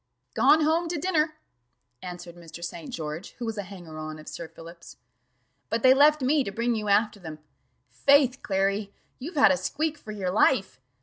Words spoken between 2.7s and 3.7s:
George, who was a